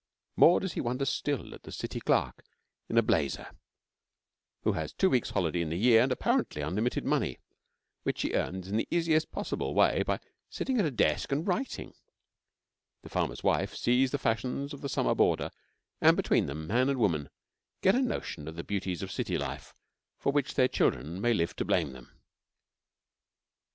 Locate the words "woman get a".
16.99-18.01